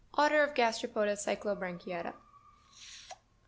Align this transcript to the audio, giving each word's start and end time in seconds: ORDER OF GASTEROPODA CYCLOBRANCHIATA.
ORDER 0.17 0.41
OF 0.43 0.55
GASTEROPODA 0.55 1.15
CYCLOBRANCHIATA. 1.15 2.13